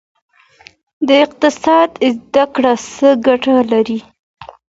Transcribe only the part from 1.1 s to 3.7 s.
اقتصاد زده کړه څه ګټه